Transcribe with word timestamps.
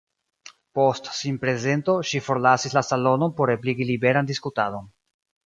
Post 0.77 1.09
sinprezento, 1.17 1.95
ŝi 2.13 2.21
forlasis 2.29 2.75
la 2.79 2.83
salonon 2.89 3.37
por 3.43 3.53
ebligi 3.59 3.89
liberan 3.93 4.33
diskutadon. 4.33 4.91